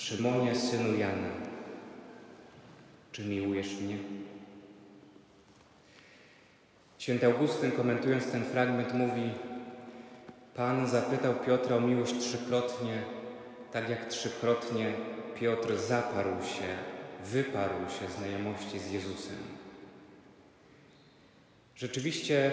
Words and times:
Szymonie, 0.00 0.54
synu 0.54 0.98
Jana, 0.98 1.28
czy 3.12 3.24
miłujesz 3.24 3.80
mnie? 3.80 3.96
Święty 6.98 7.26
Augustyn, 7.26 7.72
komentując 7.72 8.30
ten 8.30 8.44
fragment, 8.44 8.94
mówi: 8.94 9.30
Pan 10.54 10.88
zapytał 10.88 11.34
Piotra 11.34 11.76
o 11.76 11.80
miłość 11.80 12.18
trzykrotnie, 12.18 13.02
tak 13.72 13.88
jak 13.88 14.06
trzykrotnie 14.06 14.92
Piotr 15.40 15.76
zaparł 15.76 16.42
się, 16.42 16.76
wyparł 17.24 17.80
się 18.00 18.12
znajomości 18.18 18.78
z 18.78 18.90
Jezusem. 18.90 19.36
Rzeczywiście, 21.76 22.52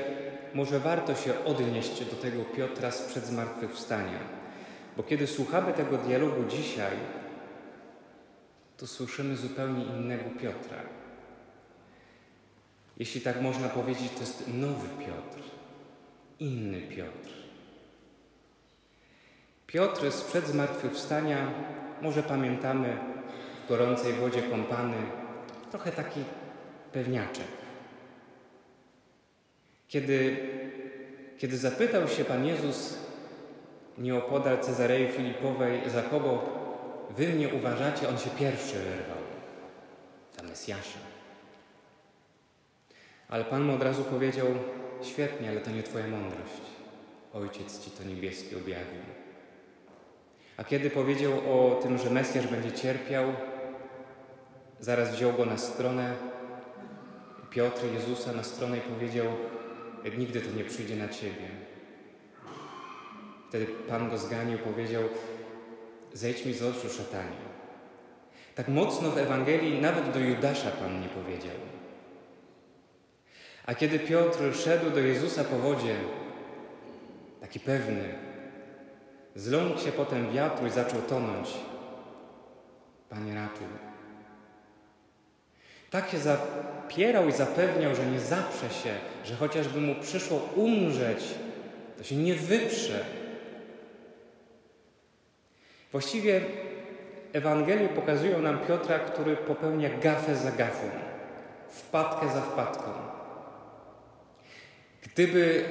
może 0.54 0.80
warto 0.80 1.16
się 1.16 1.46
odnieść 1.46 2.06
do 2.06 2.16
tego 2.16 2.44
Piotra 2.44 2.92
sprzed 2.92 3.26
zmartwychwstania, 3.26 4.20
bo 4.98 5.04
kiedy 5.04 5.28
słuchamy 5.28 5.74
tego 5.74 5.98
dialogu 5.98 6.44
dzisiaj, 6.50 6.98
to 8.78 8.88
słyszymy 8.88 9.38
zupełnie 9.38 9.86
innego 9.86 10.30
Piotra. 10.30 10.82
Jeśli 12.98 13.22
tak 13.22 13.42
można 13.42 13.70
powiedzieć, 13.70 14.12
to 14.14 14.20
jest 14.20 14.54
nowy 14.54 14.88
Piotr, 15.06 15.44
inny 16.40 16.82
Piotr. 16.82 17.30
Piotr 19.68 20.12
sprzed 20.12 20.48
zmartwychwstania, 20.48 21.52
może 22.02 22.24
pamiętamy 22.24 22.98
w 23.66 23.70
gorącej 23.70 24.14
wodzie 24.14 24.42
kąpany, 24.42 24.98
trochę 25.72 25.92
taki 25.92 26.24
pewniaczek. 26.94 27.48
Kiedy, 29.88 30.38
kiedy 31.38 31.58
zapytał 31.58 32.08
się 32.08 32.26
Pan 32.26 32.46
Jezus 32.46 32.98
nieopodal 33.98 34.60
Cezarei 34.60 35.08
Filipowej, 35.08 35.90
za 35.90 36.02
kogo 36.02 36.67
wy 37.10 37.28
mnie 37.28 37.50
uważacie, 37.50 38.10
on 38.10 38.18
się 38.18 38.30
pierwszy 38.30 38.74
wyrwał, 38.74 39.24
za 40.38 40.44
Mesjasza. 40.44 41.00
Ale 43.30 43.46
Pan 43.46 43.64
mu 43.64 43.76
od 43.76 43.84
razu 43.84 44.04
powiedział, 44.04 44.48
świetnie, 45.04 45.50
ale 45.50 45.62
to 45.62 45.72
nie 45.72 45.84
Twoja 45.84 46.08
mądrość. 46.08 46.62
Ojciec 47.34 47.80
Ci 47.80 47.92
to 47.92 48.04
niebieski 48.04 48.56
objawił. 48.56 49.02
A 50.58 50.64
kiedy 50.64 50.90
powiedział 50.90 51.34
o 51.34 51.80
tym, 51.84 51.98
że 51.98 52.10
Mesjasz 52.10 52.48
będzie 52.48 52.72
cierpiał, 52.72 53.34
zaraz 54.80 55.12
wziął 55.12 55.34
go 55.34 55.46
na 55.46 55.58
stronę, 55.58 56.14
Piotr 57.50 57.86
Jezusa 57.94 58.34
na 58.34 58.44
stronę 58.44 58.78
i 58.78 58.82
powiedział, 58.82 59.26
nigdy 60.18 60.42
to 60.42 60.58
nie 60.58 60.64
przyjdzie 60.64 60.96
na 60.96 61.10
Ciebie. 61.10 61.48
Wtedy 63.50 63.66
Pan 63.66 64.10
go 64.10 64.18
zganił, 64.18 64.60
powiedział, 64.60 65.04
zejdź 66.18 66.46
mi 66.46 66.54
z 66.54 66.64
oczu, 66.64 66.90
szatanie. 66.90 67.48
Tak 68.56 68.68
mocno 68.68 69.12
w 69.12 69.18
Ewangelii 69.18 69.82
nawet 69.82 70.12
do 70.12 70.20
Judasza 70.20 70.72
Pan 70.72 71.02
nie 71.02 71.08
powiedział. 71.08 71.56
A 73.66 73.76
kiedy 73.76 74.00
Piotr 74.00 74.56
szedł 74.56 74.90
do 74.90 75.00
Jezusa 75.00 75.44
po 75.44 75.60
wodzie, 75.60 75.96
taki 77.42 77.60
pewny, 77.60 78.16
zląkł 79.36 79.80
się 79.80 79.92
potem 79.92 80.34
wiatru 80.34 80.68
i 80.68 80.70
zaczął 80.70 81.02
tonąć. 81.02 81.50
Panie 83.10 83.36
ratuj. 83.36 83.68
Tak 85.90 86.10
się 86.10 86.18
zapierał 86.18 87.30
i 87.30 87.32
zapewniał, 87.32 87.96
że 87.96 88.06
nie 88.06 88.20
zaprze 88.20 88.70
się, 88.70 88.94
że 89.26 89.36
chociażby 89.36 89.82
mu 89.82 89.96
przyszło 89.96 90.38
umrzeć, 90.56 91.24
to 91.98 92.04
się 92.04 92.16
nie 92.16 92.36
wyprze, 92.36 93.06
Właściwie 95.98 96.42
Ewangelie 97.34 97.90
pokazują 97.90 98.42
nam 98.42 98.60
Piotra, 98.60 99.00
który 99.00 99.38
popełnia 99.38 99.90
gafę 99.98 100.36
za 100.36 100.52
gafą, 100.52 100.90
wpadkę 101.70 102.30
za 102.30 102.42
wpadką. 102.42 102.92
Gdyby 105.04 105.66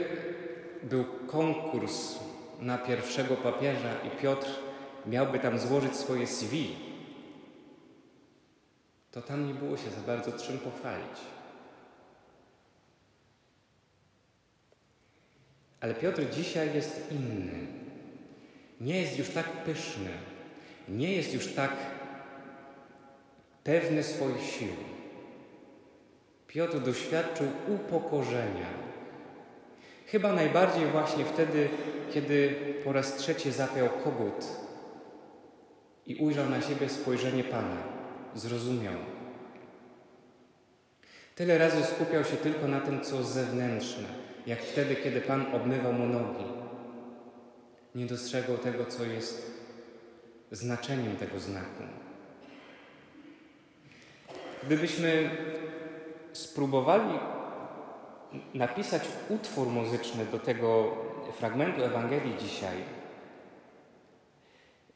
był 0.82 1.04
konkurs 1.26 2.18
na 2.60 2.78
pierwszego 2.78 3.36
papieża 3.36 3.94
i 4.04 4.22
Piotr 4.22 4.48
miałby 5.06 5.38
tam 5.38 5.58
złożyć 5.58 5.96
swoje 5.96 6.26
CV, 6.26 6.76
to 9.10 9.22
tam 9.22 9.48
nie 9.48 9.54
było 9.54 9.76
się 9.76 9.90
za 9.90 10.00
bardzo 10.00 10.32
czym 10.32 10.58
pochwalić. 10.58 11.18
Ale 15.80 15.94
Piotr 15.94 16.22
dzisiaj 16.30 16.74
jest 16.74 17.12
inny 17.12 17.85
nie 18.80 19.00
jest 19.00 19.18
już 19.18 19.28
tak 19.28 19.46
pyszny, 19.46 20.10
nie 20.88 21.12
jest 21.12 21.34
już 21.34 21.54
tak 21.54 21.70
pewny 23.64 24.02
swoich 24.02 24.42
sił. 24.42 24.72
Piotr 26.46 26.80
doświadczył 26.80 27.46
upokorzenia. 27.68 28.66
Chyba 30.06 30.32
najbardziej 30.32 30.86
właśnie 30.86 31.24
wtedy, 31.24 31.68
kiedy 32.12 32.54
po 32.84 32.92
raz 32.92 33.16
trzeci 33.16 33.52
zapiał 33.52 33.88
kogut 33.88 34.46
i 36.06 36.16
ujrzał 36.16 36.50
na 36.50 36.60
siebie 36.60 36.88
spojrzenie 36.88 37.44
Pana. 37.44 37.82
Zrozumiał. 38.34 38.94
Tyle 41.34 41.58
razy 41.58 41.84
skupiał 41.84 42.24
się 42.24 42.36
tylko 42.36 42.68
na 42.68 42.80
tym, 42.80 43.00
co 43.00 43.22
zewnętrzne, 43.22 44.08
jak 44.46 44.62
wtedy, 44.62 44.96
kiedy 44.96 45.20
Pan 45.20 45.54
obmywał 45.54 45.92
mu 45.92 46.06
nogi 46.06 46.65
nie 47.96 48.06
dostrzegał 48.06 48.58
tego, 48.58 48.84
co 48.84 49.04
jest 49.04 49.60
znaczeniem 50.50 51.16
tego 51.16 51.40
znaku. 51.40 51.82
Gdybyśmy 54.62 55.30
spróbowali 56.32 57.18
napisać 58.54 59.02
utwór 59.28 59.68
muzyczny 59.68 60.26
do 60.26 60.38
tego 60.38 60.94
fragmentu 61.38 61.84
Ewangelii 61.84 62.36
dzisiaj, 62.38 62.76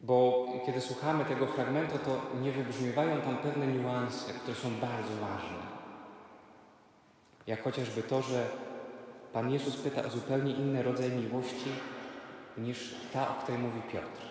bo 0.00 0.46
kiedy 0.66 0.80
słuchamy 0.80 1.24
tego 1.24 1.46
fragmentu, 1.46 1.98
to 1.98 2.40
nie 2.42 2.52
wybrzmiewają 2.52 3.20
tam 3.20 3.36
pewne 3.36 3.66
niuanse, 3.66 4.32
które 4.32 4.56
są 4.56 4.70
bardzo 4.70 5.14
ważne. 5.20 5.70
Jak 7.46 7.62
chociażby 7.62 8.02
to, 8.02 8.22
że 8.22 8.46
Pan 9.32 9.50
Jezus 9.50 9.76
pyta 9.76 10.02
o 10.02 10.10
zupełnie 10.10 10.52
inny 10.52 10.82
rodzaj 10.82 11.10
miłości 11.10 11.70
niż 12.60 12.94
ta, 13.12 13.28
o 13.30 13.42
której 13.42 13.60
mówi 13.60 13.82
Piotr. 13.82 14.22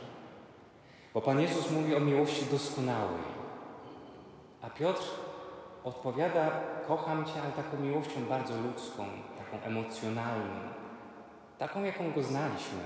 Bo 1.13 1.21
Pan 1.21 1.39
Jezus 1.41 1.71
mówi 1.71 1.95
o 1.95 1.99
miłości 1.99 2.45
doskonałej, 2.51 3.23
a 4.61 4.69
Piotr 4.69 5.03
odpowiada: 5.83 6.51
Kocham 6.87 7.25
Cię, 7.25 7.41
ale 7.43 7.51
taką 7.51 7.83
miłością 7.83 8.25
bardzo 8.29 8.53
ludzką, 8.61 9.05
taką 9.37 9.65
emocjonalną, 9.65 10.55
taką, 11.57 11.83
jaką 11.83 12.11
go 12.11 12.23
znaliśmy. 12.23 12.83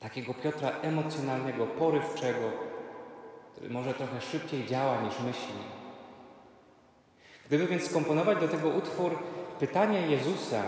Takiego 0.00 0.34
Piotra 0.34 0.70
emocjonalnego, 0.70 1.66
porywczego, 1.66 2.50
który 3.52 3.70
może 3.70 3.94
trochę 3.94 4.20
szybciej 4.20 4.66
działa 4.66 5.00
niż 5.00 5.20
myśli. 5.20 5.58
Gdyby 7.46 7.66
więc 7.66 7.90
skomponować 7.90 8.38
do 8.38 8.48
tego 8.48 8.68
utwór 8.68 9.18
pytania 9.58 10.00
Jezusa, 10.00 10.62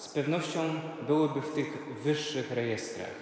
z 0.00 0.08
pewnością 0.08 0.60
byłyby 1.06 1.40
w 1.40 1.54
tych 1.54 1.98
wyższych 2.02 2.50
rejestrach, 2.50 3.14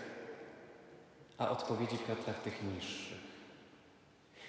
a 1.39 1.51
odpowiedzi 1.51 1.99
Piotra 1.99 2.33
w 2.33 2.43
tych 2.43 2.63
niższych. 2.75 3.19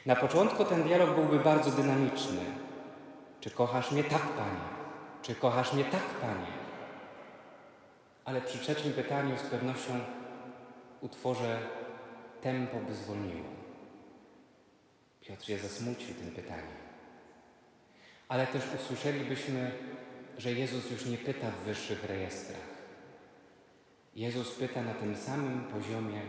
Na 0.05 0.15
początku 0.15 0.65
ten 0.65 0.83
dialog 0.83 1.15
byłby 1.15 1.39
bardzo 1.39 1.71
dynamiczny. 1.71 2.41
Czy 3.39 3.51
kochasz 3.51 3.91
mnie 3.91 4.03
tak, 4.03 4.21
Panie? 4.21 4.61
Czy 5.21 5.35
kochasz 5.35 5.73
mnie 5.73 5.83
tak, 5.83 6.03
Panie? 6.21 6.51
Ale 8.25 8.41
przy 8.41 8.59
trzecim 8.59 8.93
pytaniu 8.93 9.37
z 9.37 9.41
pewnością 9.41 9.99
utworze 11.01 11.59
tempo 12.41 12.77
by 12.77 12.95
zwolniło. 12.95 13.49
Piotr 15.21 15.49
je 15.49 15.57
zasmucił 15.57 16.15
tym 16.15 16.31
pytaniem. 16.31 16.79
Ale 18.27 18.47
też 18.47 18.63
usłyszelibyśmy 18.75 19.71
że 20.39 20.51
Jezus 20.51 20.91
już 20.91 21.05
nie 21.05 21.17
pyta 21.17 21.51
w 21.51 21.65
wyższych 21.65 22.03
rejestrach. 22.03 22.69
Jezus 24.15 24.51
pyta 24.51 24.81
na 24.81 24.93
tym 24.93 25.15
samym 25.15 25.63
poziomie, 25.63 26.21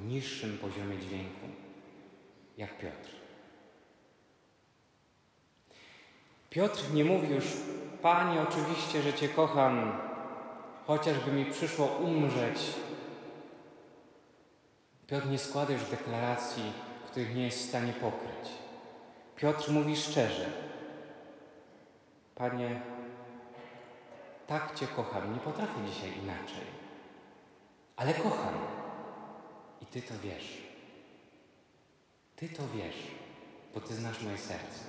niższym 0.00 0.58
poziomie 0.58 0.98
dźwięku, 0.98 1.46
jak 2.56 2.78
Piotr. 2.78 3.10
Piotr 6.50 6.92
nie 6.94 7.04
mówi 7.04 7.28
już, 7.28 7.44
Panie, 8.02 8.40
oczywiście, 8.40 9.02
że 9.02 9.14
Cię 9.14 9.28
kocham, 9.28 9.98
chociażby 10.86 11.32
mi 11.32 11.44
przyszło 11.44 11.86
umrzeć. 11.86 12.58
Piotr 15.06 15.28
nie 15.28 15.38
składa 15.38 15.72
już 15.72 15.84
deklaracji, 15.84 16.72
których 17.06 17.34
nie 17.34 17.44
jest 17.44 17.58
w 17.58 17.68
stanie 17.68 17.92
pokryć. 17.92 18.50
Piotr 19.36 19.70
mówi 19.70 19.96
szczerze, 19.96 20.46
Panie, 22.34 22.80
tak 24.46 24.74
Cię 24.74 24.86
kocham, 24.86 25.34
nie 25.34 25.40
potrafię 25.40 25.80
dzisiaj 25.86 26.18
inaczej. 26.22 26.66
Ale 27.96 28.14
kocham. 28.14 28.54
I 29.82 29.86
Ty 29.86 30.02
to 30.02 30.14
wiesz. 30.22 30.62
Ty 32.36 32.48
to 32.48 32.62
wiesz, 32.74 33.10
bo 33.74 33.80
Ty 33.80 33.94
znasz 33.94 34.22
moje 34.22 34.38
serce. 34.38 34.84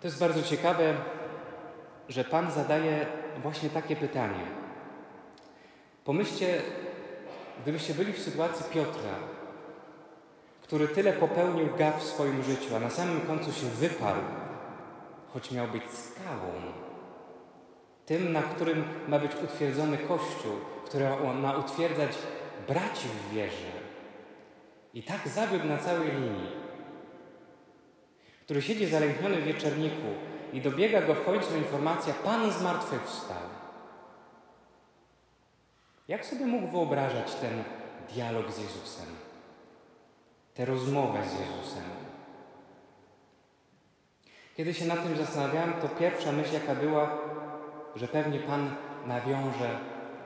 To 0.00 0.06
jest 0.06 0.20
bardzo 0.20 0.42
ciekawe, 0.42 0.94
że 2.08 2.24
Pan 2.24 2.50
zadaje 2.50 3.06
właśnie 3.42 3.70
takie 3.70 3.96
pytanie. 3.96 4.46
Pomyślcie, 6.04 6.62
gdybyście 7.62 7.94
byli 7.94 8.12
w 8.12 8.22
sytuacji 8.22 8.64
Piotra, 8.72 9.14
który 10.62 10.88
tyle 10.88 11.12
popełnił 11.12 11.76
gaf 11.76 12.00
w 12.00 12.06
swoim 12.06 12.42
życiu, 12.42 12.76
a 12.76 12.80
na 12.80 12.90
samym 12.90 13.20
końcu 13.20 13.52
się 13.52 13.66
wyparł, 13.66 14.20
choć 15.34 15.50
miał 15.50 15.68
być 15.68 15.82
skałą, 15.90 16.52
tym, 18.06 18.32
na 18.32 18.42
którym 18.42 18.84
ma 19.08 19.18
być 19.18 19.32
utwierdzony 19.44 19.98
Kościół, 19.98 20.52
który 20.84 21.08
ma 21.34 21.56
utwierdzać 21.56 22.10
braci 22.68 23.08
w 23.08 23.34
wierze. 23.34 23.72
I 24.94 25.02
tak 25.02 25.28
zawiódł 25.28 25.66
na 25.66 25.78
całej 25.78 26.12
linii, 26.12 26.50
który 28.44 28.62
siedzi 28.62 28.86
zalękniony 28.86 29.36
w 29.36 29.44
wieczerniku 29.44 30.06
i 30.52 30.60
dobiega 30.60 31.02
go 31.02 31.14
w 31.14 31.24
końcu 31.24 31.56
informacja, 31.56 32.14
Pan 32.14 32.52
zmartwychwstał. 32.52 33.42
Jak 36.08 36.26
sobie 36.26 36.46
mógł 36.46 36.66
wyobrażać 36.66 37.34
ten 37.34 37.64
dialog 38.14 38.52
z 38.52 38.58
Jezusem? 38.58 39.06
Tę 40.54 40.64
rozmowę 40.64 41.18
z 41.28 41.32
Jezusem? 41.32 41.84
Kiedy 44.60 44.74
się 44.74 44.86
nad 44.86 45.02
tym 45.02 45.16
zastanawiałem, 45.16 45.72
to 45.72 45.88
pierwsza 45.88 46.32
myśl, 46.32 46.54
jaka 46.54 46.74
była, 46.74 47.18
że 47.96 48.08
pewnie 48.08 48.38
Pan 48.38 48.76
nawiąże 49.06 49.78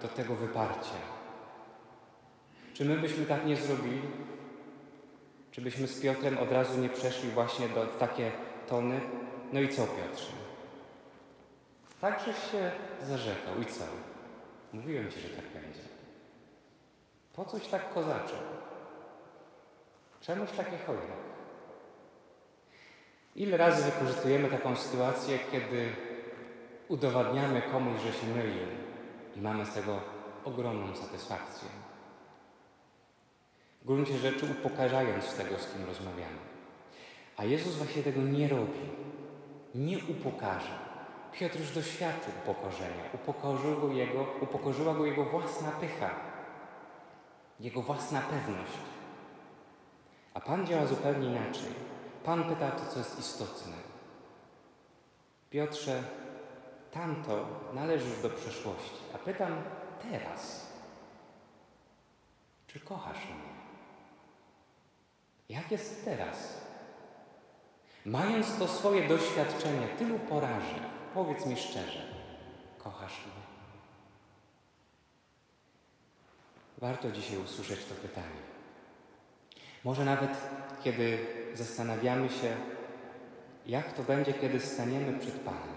do 0.02 0.08
tego 0.08 0.34
wyparcia. 0.34 0.96
Czy 2.72 2.84
my 2.84 2.96
byśmy 2.96 3.26
tak 3.26 3.46
nie 3.46 3.56
zrobili? 3.56 4.02
Czy 5.50 5.60
byśmy 5.60 5.86
z 5.86 6.00
Piotrem 6.00 6.38
od 6.38 6.52
razu 6.52 6.81
nie 6.81 6.88
przeszli 6.88 7.31
właśnie 7.31 7.69
do, 7.69 7.86
w 7.86 7.98
takie 7.98 8.32
tony? 8.69 9.00
No 9.52 9.60
i 9.60 9.69
co, 9.69 9.86
Piotrze? 9.86 10.32
Takżeś 12.00 12.37
się 12.50 12.70
zarzekał 13.02 13.60
i 13.62 13.66
co? 13.66 13.84
Mówiłem 14.72 15.10
Ci, 15.10 15.20
że 15.20 15.28
tak 15.28 15.44
będzie. 15.44 15.80
Po 17.32 17.44
coś 17.44 17.66
tak 17.66 17.94
kozaczał? 17.94 18.38
Czemuż 20.20 20.50
takie 20.50 20.78
chojrak? 20.87 21.33
Ile 23.36 23.56
razy 23.56 23.82
wykorzystujemy 23.82 24.48
taką 24.48 24.76
sytuację, 24.76 25.38
kiedy 25.52 25.88
udowadniamy 26.88 27.62
komuś, 27.62 28.00
że 28.00 28.12
się 28.12 28.26
mylił 28.26 28.66
i 29.36 29.40
mamy 29.40 29.66
z 29.66 29.75
tego 29.75 30.00
ogromną 30.44 30.96
satysfakcję. 30.96 31.69
W 33.82 33.86
gruncie 33.86 34.19
rzeczy 34.19 34.46
upokarzając 34.46 35.34
tego, 35.34 35.58
z 35.58 35.72
kim 35.72 35.84
rozmawiamy. 35.84 36.38
A 37.36 37.44
Jezus 37.44 37.75
właśnie 37.76 38.02
tego 38.02 38.20
nie 38.20 38.48
robi. 38.48 38.81
Nie 39.75 39.98
upokarza. 39.98 40.78
Piotr 41.32 41.58
już 41.58 41.70
doświadczył 41.70 42.32
upokorzenia. 42.42 43.04
Upokorzył 43.14 43.80
go 43.80 43.92
jego, 43.92 44.26
upokorzyła 44.40 44.94
go 44.94 45.06
jego 45.06 45.25
własna 45.25 45.70
pycha. 45.70 46.10
Jego 47.60 47.82
własna 47.82 48.20
pewność. 48.20 48.78
A 50.34 50.40
Pan 50.40 50.66
działa 50.66 50.87
zupełnie 50.87 51.28
inaczej. 51.28 51.94
Pan 52.25 52.44
pyta 52.44 52.71
to, 52.71 52.93
co 52.93 52.99
jest 52.99 53.19
istotne. 53.19 53.76
Piotrze, 55.50 56.03
tamto 56.93 57.47
należy 57.73 58.09
już 58.09 58.23
do 58.23 58.31
przeszłości. 58.31 59.00
A 59.15 59.19
pytam 59.19 59.62
teraz, 60.03 60.73
czy 62.67 62.81
kochasz 62.81 63.25
mnie? 63.25 63.55
Jak 65.49 65.71
jest 65.71 66.05
teraz? 66.05 66.65
Mając 68.06 68.59
to 68.59 68.69
swoje 68.69 69.09
doświadczenie 69.09 69.88
tylu 69.99 70.19
porażek, 70.19 70.82
powiedz 71.15 71.47
mi 71.47 71.56
szczerze, 71.56 72.03
kochasz 72.79 73.19
mnie? 73.26 73.44
Warto 76.79 77.11
dzisiaj 77.11 77.37
usłyszeć 77.37 77.85
to 77.85 77.94
pytanie. 77.94 78.44
Może 79.85 80.05
nawet 80.05 80.31
kiedy 80.85 81.26
zastanawiamy 81.54 82.28
się, 82.28 82.56
jak 83.66 83.92
to 83.92 84.02
będzie, 84.02 84.32
kiedy 84.32 84.60
staniemy 84.60 85.18
przed 85.18 85.34
Panem 85.34 85.74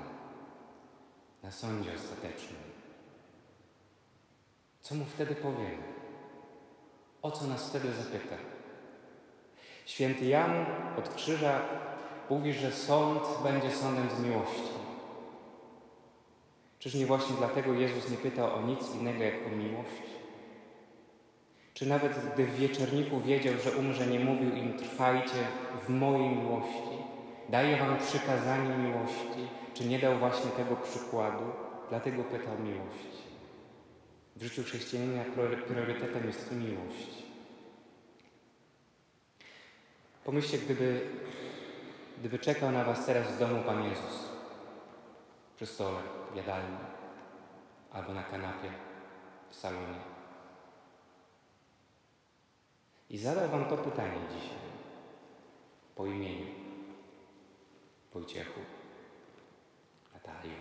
na 1.44 1.52
sądzie 1.52 1.94
ostatecznym. 1.96 2.62
Co 4.82 4.96
mu 4.96 5.06
wtedy 5.06 5.36
powiemy? 5.36 5.84
O 7.22 7.32
co 7.32 7.48
nas 7.48 7.70
wtedy 7.70 7.94
zapyta? 7.94 8.36
Święty 9.86 10.26
Jan 10.26 10.66
od 10.98 11.14
krzyża 11.14 11.62
mówi, 12.30 12.54
że 12.54 12.72
sąd 12.72 13.22
będzie 13.44 13.72
sądem 13.72 14.10
z 14.10 14.20
miłości. 14.20 14.78
Czyż 16.80 16.94
nie 16.94 17.06
właśnie 17.06 17.36
dlatego 17.36 17.74
Jezus 17.74 18.10
nie 18.12 18.18
pytał 18.18 18.54
o 18.54 18.62
nic 18.62 18.96
innego 18.96 19.24
jak 19.24 19.36
o 19.48 19.56
miłość? 19.56 20.17
Czy 21.78 21.86
nawet 21.86 22.34
gdy 22.34 22.46
w 22.46 22.56
wieczorniku 22.56 23.22
wiedział, 23.22 23.54
że 23.64 23.72
umrze, 23.72 24.08
nie 24.08 24.20
mówił 24.20 24.56
im 24.56 24.78
trwajcie 24.78 25.48
w 25.88 25.90
mojej 25.90 26.30
miłości, 26.30 26.98
daję 27.50 27.78
wam 27.78 27.98
przykazanie 27.98 28.78
miłości, 28.78 29.48
czy 29.74 29.86
nie 29.86 30.00
dał 30.00 30.18
właśnie 30.18 30.52
tego 30.52 30.76
przykładu? 30.76 31.44
Dlatego 31.90 32.24
pytał 32.24 32.60
miłość. 32.60 33.18
W 34.36 34.44
życiu 34.44 34.64
chrześcijanina 34.64 35.24
priorytetem 35.68 36.28
jest 36.28 36.52
miłość. 36.52 37.24
Pomyślcie, 40.26 40.58
gdyby, 40.58 41.02
gdyby 42.20 42.40
czekał 42.40 42.72
na 42.72 42.84
Was 42.84 43.06
teraz 43.06 43.28
w 43.28 43.40
domu 43.40 43.64
Pan 43.66 43.84
Jezus, 43.84 44.30
przy 45.56 45.66
stole, 45.66 46.00
w 46.34 46.36
jadalni, 46.36 46.78
albo 47.94 48.14
na 48.14 48.24
kanapie, 48.24 48.70
w 49.50 49.56
salonie. 49.56 50.17
I 53.10 53.18
zadał 53.18 53.50
Wam 53.50 53.66
to 53.66 53.78
pytanie 53.78 54.20
dzisiaj, 54.30 54.58
po 55.96 56.06
imieniu, 56.06 56.46
Wojciechu. 58.14 58.60
Nataliu, 60.14 60.56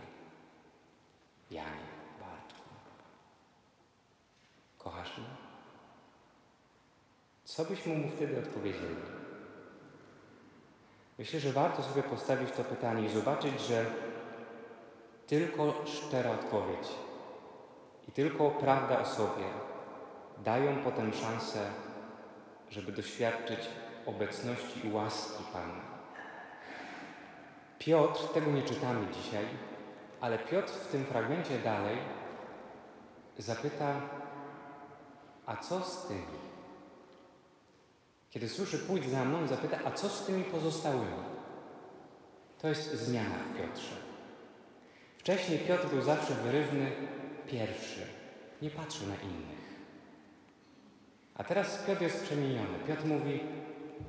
Janie, 1.51 1.87
Bartku. 2.21 2.69
Kochasz 4.79 5.19
mnie? 5.19 5.27
Co 7.45 7.65
byśmy 7.65 7.95
mu 7.95 8.09
wtedy 8.09 8.39
odpowiedzieli? 8.39 8.97
Myślę, 11.19 11.41
że 11.41 11.53
warto 11.53 11.83
sobie 11.83 12.03
postawić 12.03 12.51
to 12.53 12.65
pytanie 12.65 13.07
i 13.07 13.11
zobaczyć, 13.11 13.61
że 13.61 13.87
tylko 15.27 15.75
szczera 15.87 16.31
odpowiedź 16.31 16.89
i 18.09 18.13
tylko 18.13 18.51
prawda 18.51 19.01
o 19.01 19.07
sobie 19.07 19.45
dają 20.45 20.85
potem 20.85 21.13
szansę, 21.13 21.71
żeby 22.71 22.93
doświadczyć 22.93 23.61
obecności 24.07 24.87
i 24.87 24.93
łaski 24.93 25.45
Pana. 25.53 25.97
Piotr, 27.79 28.29
tego 28.35 28.51
nie 28.51 28.63
czytamy 28.63 29.07
dzisiaj, 29.13 29.45
ale 30.21 30.39
Piotr 30.39 30.73
w 30.73 30.87
tym 30.87 31.05
fragmencie 31.05 31.59
dalej 31.59 31.99
zapyta, 33.39 34.01
a 35.47 35.57
co 35.57 35.81
z 35.81 36.07
tymi? 36.07 36.47
Kiedy 38.31 38.49
słyszy 38.49 38.79
pójdź 38.79 39.09
za 39.09 39.25
mną, 39.25 39.47
zapyta, 39.47 39.79
a 39.85 39.91
co 39.91 40.09
z 40.09 40.27
tymi 40.27 40.45
pozostałymi? 40.45 41.23
To 42.59 42.69
jest 42.69 42.95
zmiana 42.95 43.35
w 43.35 43.57
Piotrze. 43.57 43.97
Wcześniej 45.19 45.59
Piotr 45.59 45.87
był 45.87 46.03
zawsze 46.03 46.35
wyrywny, 46.35 46.93
pierwszy. 47.47 48.07
Nie 48.63 48.71
patrzył 48.71 49.09
na 49.09 49.15
innych. 49.15 49.66
A 51.39 51.45
teraz 51.45 51.85
Piotr 51.87 52.03
jest 52.03 52.25
przemieniony. 52.25 52.79
Piotr 52.87 53.05
mówi, 53.05 53.41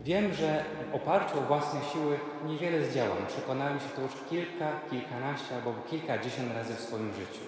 Wiem, 0.04 0.34
że 0.34 0.64
w 0.92 0.96
oparciu 0.96 1.40
o 1.40 1.42
własne 1.42 1.80
siły 1.94 2.20
niewiele 2.46 2.86
zdziałam. 2.86 3.26
Przekonałem 3.28 3.80
się 3.80 3.90
to 3.96 4.02
już 4.02 4.12
kilka, 4.30 4.80
kilkanaście 4.90 5.56
albo 5.56 5.74
kilkadziesiąt 5.90 6.54
razy 6.54 6.76
w 6.76 6.80
swoim 6.80 7.14
życiu. 7.14 7.46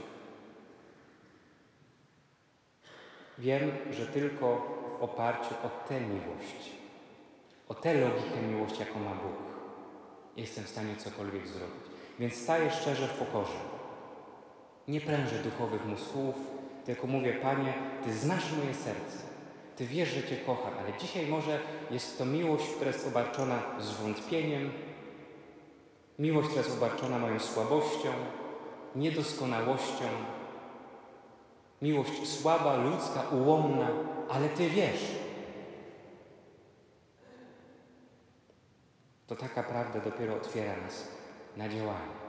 Wiem, 3.37 3.71
że 3.91 4.05
tylko 4.07 4.77
w 4.99 5.03
oparciu 5.03 5.55
o 5.63 5.87
tę 5.87 6.01
miłość, 6.01 6.71
o 7.69 7.73
tę 7.73 7.93
logikę 7.93 8.41
miłości, 8.41 8.79
jaką 8.79 8.99
ma 8.99 9.11
Bóg, 9.11 9.37
jestem 10.37 10.63
w 10.63 10.69
stanie 10.69 10.95
cokolwiek 10.95 11.47
zrobić. 11.47 11.83
Więc 12.19 12.35
staję 12.35 12.71
szczerze 12.71 13.07
w 13.07 13.17
pokorze. 13.17 13.59
Nie 14.87 15.01
prężę 15.01 15.35
duchowych 15.43 15.85
muskułów, 15.85 16.35
tylko 16.85 17.07
mówię, 17.07 17.33
Panie, 17.33 17.73
Ty 18.03 18.13
znasz 18.13 18.51
moje 18.57 18.73
serce. 18.73 19.28
Ty 19.79 19.85
wiesz, 19.85 20.09
że 20.09 20.23
Cię 20.23 20.37
kocham, 20.37 20.73
ale 20.79 20.97
dzisiaj 20.97 21.27
może 21.27 21.59
jest 21.91 22.17
to 22.17 22.25
miłość, 22.25 22.69
która 22.69 22.87
jest 22.91 23.07
obarczona 23.07 23.61
zwątpieniem, 23.79 24.71
miłość, 26.19 26.47
która 26.47 26.63
jest 26.63 26.77
obarczona 26.77 27.19
moją 27.19 27.39
słabością, 27.39 28.09
niedoskonałością, 28.95 30.05
miłość 31.81 32.27
słaba, 32.27 32.75
ludzka, 32.75 33.21
ułomna, 33.29 33.87
ale 34.29 34.49
Ty 34.49 34.69
wiesz. 34.69 35.11
To 39.27 39.35
taka 39.35 39.63
prawda 39.63 39.99
dopiero 39.99 40.35
otwiera 40.35 40.77
nas 40.77 41.07
na 41.57 41.69
działanie, 41.69 42.19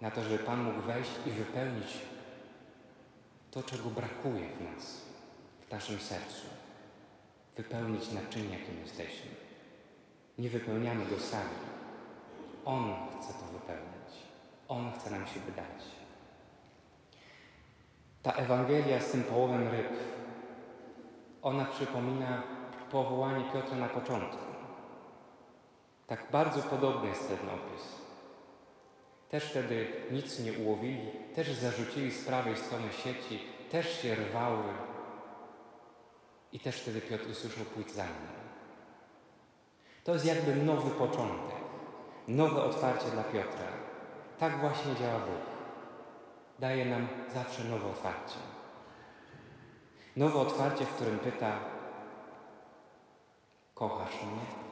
na 0.00 0.10
to, 0.10 0.22
żeby 0.22 0.38
Pan 0.38 0.62
mógł 0.62 0.80
wejść 0.80 1.10
i 1.26 1.30
wypełnić 1.30 1.98
to, 3.50 3.62
czego 3.62 3.90
brakuje 3.90 4.48
w 4.48 4.74
nas 4.74 5.07
w 5.68 5.72
naszym 5.72 5.98
sercu. 5.98 6.46
Wypełnić 7.56 8.12
naczynie, 8.12 8.58
jakim 8.58 8.80
jesteśmy. 8.80 9.30
Nie 10.38 10.48
wypełniamy 10.48 11.06
go 11.06 11.18
sami. 11.18 11.58
On 12.64 12.94
chce 13.20 13.32
to 13.32 13.52
wypełnić. 13.52 14.14
On 14.68 14.92
chce 14.92 15.10
nam 15.10 15.26
się 15.26 15.40
wydać. 15.40 15.84
Ta 18.22 18.32
Ewangelia 18.32 19.00
z 19.00 19.10
tym 19.10 19.22
połowem 19.22 19.68
ryb, 19.68 19.88
ona 21.42 21.64
przypomina 21.64 22.42
powołanie 22.90 23.44
Piotra 23.52 23.76
na 23.76 23.88
początku. 23.88 24.44
Tak 26.06 26.30
bardzo 26.32 26.62
podobny 26.62 27.08
jest 27.08 27.28
ten 27.28 27.48
opis. 27.48 27.82
Też 29.30 29.44
wtedy 29.44 29.86
nic 30.10 30.40
nie 30.40 30.52
ułowili, 30.52 31.10
też 31.34 31.52
zarzucili 31.52 32.10
z 32.10 32.24
prawej 32.24 32.56
strony 32.56 32.92
sieci, 32.92 33.40
też 33.70 34.02
się 34.02 34.14
rwały. 34.14 34.87
I 36.52 36.60
też 36.60 36.80
wtedy 36.80 37.00
Piotr 37.00 37.30
usłyszał 37.30 37.64
pójść 37.64 37.90
za 37.90 38.04
nim. 38.04 38.38
To 40.04 40.12
jest 40.12 40.24
jakby 40.24 40.56
nowy 40.56 40.90
początek, 40.90 41.56
nowe 42.28 42.62
otwarcie 42.62 43.10
dla 43.10 43.22
Piotra. 43.22 43.68
Tak 44.38 44.60
właśnie 44.60 44.96
działa 44.96 45.18
Bóg. 45.18 45.58
Daje 46.58 46.84
nam 46.84 47.08
zawsze 47.34 47.64
nowe 47.64 47.86
otwarcie. 47.86 48.38
Nowe 50.16 50.38
otwarcie, 50.38 50.84
w 50.84 50.94
którym 50.94 51.18
pyta: 51.18 51.60
Kochasz 53.74 54.14
mnie? 54.22 54.67